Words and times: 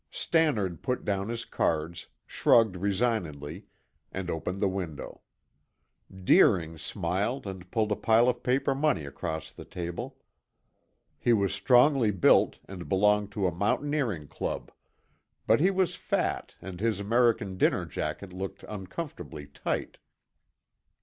Stannard 0.09 0.81
put 0.81 1.05
down 1.05 1.29
his 1.29 1.45
cards, 1.45 2.07
shrugged 2.25 2.75
resignedly, 2.75 3.65
and 4.11 4.31
opened 4.31 4.59
the 4.59 4.67
window. 4.67 5.21
Deering 6.11 6.79
smiled 6.79 7.45
and 7.45 7.69
pulled 7.69 7.91
a 7.91 7.95
pile 7.95 8.27
of 8.27 8.41
paper 8.41 8.73
money 8.73 9.05
across 9.05 9.51
the 9.51 9.63
table. 9.63 10.17
He 11.19 11.33
was 11.33 11.53
strongly 11.53 12.09
built 12.09 12.57
and 12.67 12.89
belonged 12.89 13.31
to 13.33 13.45
a 13.45 13.53
mountaineering 13.53 14.27
club, 14.27 14.71
but 15.45 15.59
he 15.59 15.69
was 15.69 15.93
fat 15.93 16.55
and 16.63 16.79
his 16.79 16.99
American 16.99 17.59
dinner 17.59 17.85
jacket 17.85 18.33
looked 18.33 18.63
uncomfortably 18.67 19.45
tight. 19.45 19.99